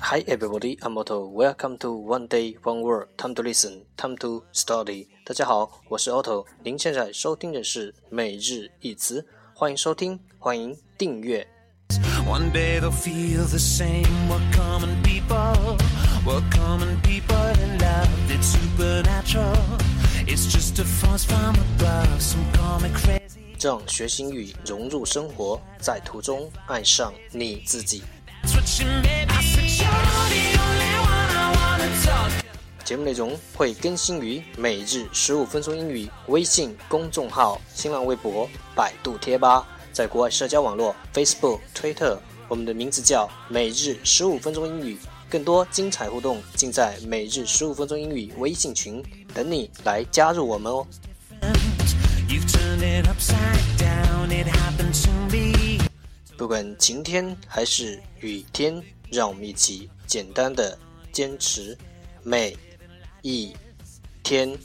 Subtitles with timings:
[0.00, 1.26] Hi everybody, I'm Otto.
[1.26, 3.08] Welcome to One Day One Word.
[3.18, 5.08] Time to listen, time to study.
[5.26, 6.46] 大家好，我是 Otto。
[6.64, 11.46] 您现在收听的是每日一词，欢迎收听，欢迎订阅。
[12.26, 14.06] One day they'll feel the same.
[14.28, 15.76] We're common people.
[16.24, 18.08] We're common people in love.
[18.30, 19.54] It's supernatural.
[20.26, 22.20] It's just a force from above.
[22.20, 23.20] Some call me crazy.
[23.60, 28.02] 让学习英语融入生活，在途中爱上你自己。
[32.84, 39.66] 节目内容会更新于每日十五分钟英语微信公众号、新浪微博、百度贴吧。
[39.92, 42.16] 在国外社交网络 Facebook、Twitter，
[42.48, 44.98] 我们的名字叫每日十五分钟英语。
[45.28, 49.00] 更多精彩互动尽在每日十五分钟英语微信群，
[49.32, 50.86] 等你来加入我们哦。
[56.39, 60.77] 不管晴天还是雨天，让我们一起简单的
[61.11, 61.77] 坚持
[62.23, 62.57] 每
[63.21, 63.55] 一
[64.23, 64.57] 天。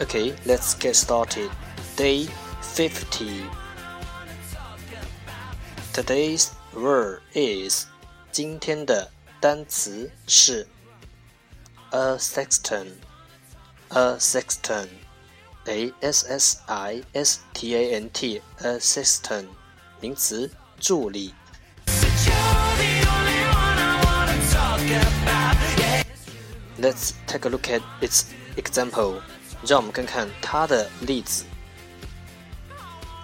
[0.00, 1.50] Okay, let's get started.
[1.96, 2.28] Day
[2.60, 3.46] 50.
[5.94, 7.85] Today's word is
[8.31, 10.67] 今天的单词是
[11.91, 12.97] assistant，a
[14.19, 14.87] sexton
[15.99, 19.47] s s i s t a n t，assistant，
[19.99, 21.33] 名词，助理。
[26.79, 29.21] Let's take a look at its example.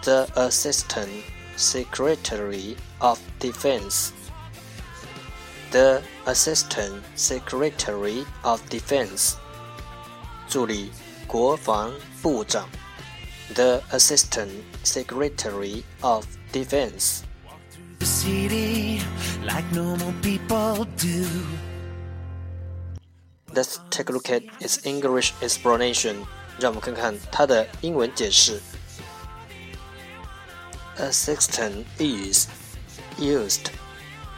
[0.03, 1.23] The assistant
[1.56, 4.12] Secretary of Defense.
[5.70, 9.36] The Assistant Secretary of Defense.
[10.48, 10.90] 助理
[11.26, 12.68] 国防部长。
[13.54, 14.50] The Assistant
[14.84, 17.22] Secretary of Defense.
[17.98, 19.00] The city
[19.42, 21.26] like normal people do.
[23.52, 26.24] Let's take a look at its English explanation.
[26.60, 28.60] 让我们看看它的英文解释。
[30.98, 32.48] A sexton is
[33.18, 33.70] used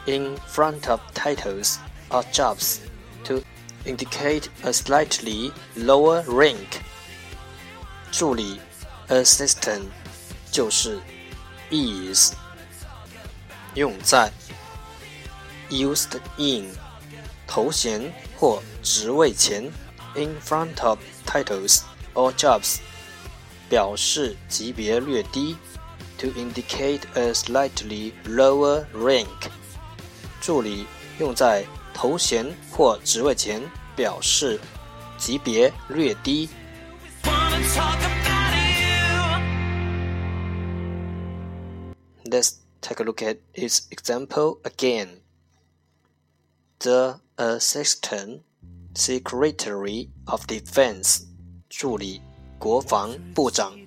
[0.05, 1.79] in front of titles
[2.09, 2.79] or jobs
[3.23, 3.41] to
[3.85, 6.81] indicate a slightly lower rank.
[8.11, 8.59] 助理
[9.07, 9.87] assistant
[10.51, 10.99] 就是
[11.71, 12.33] is
[13.73, 14.31] 用在
[15.69, 16.71] used in
[17.47, 19.71] 头衔或职位前，
[20.15, 21.81] in front of titles
[22.13, 22.79] or jobs，
[23.69, 25.55] 表示级别略低
[26.17, 29.49] ，to indicate a slightly lower rank。
[30.41, 30.85] 助理
[31.19, 33.61] 用在头衔或职位前，
[33.95, 34.59] 表示
[35.17, 36.49] 级别略低。
[42.23, 45.19] Let's take a look at its example again.
[46.79, 48.41] The Assistant
[48.95, 51.23] Secretary of Defense
[51.69, 52.21] 助理
[52.57, 53.77] 国防部长。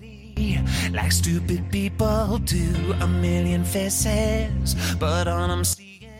[0.94, 5.64] like stupid people do a million faces, but on them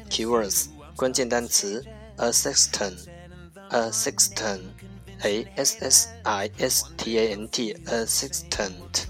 [0.10, 0.70] Keywords.
[0.96, 1.84] 关键单词。
[2.18, 3.08] Assistant.
[3.70, 4.60] A sexton.
[5.24, 7.74] A s s i s t a n t.
[7.86, 9.08] Assistant.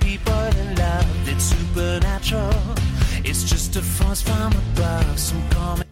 [0.00, 2.52] people in love, it's supernatural.
[3.24, 5.85] It's just a force from above, some common.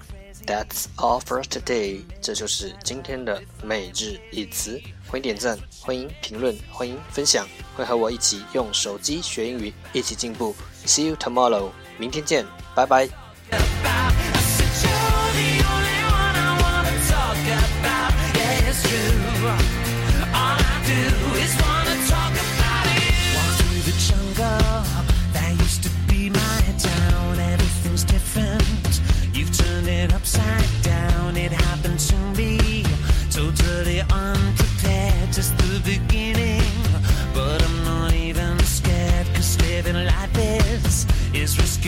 [0.47, 2.03] That's all for today。
[2.21, 4.79] 这就是今天的每日一词。
[5.07, 10.55] 欢迎点赞，欢迎评论，欢迎分享，会和我一起用手机学英语，一起进步。
[10.85, 11.71] See you tomorrow。
[11.97, 12.45] 明天见，
[12.75, 13.09] 拜拜。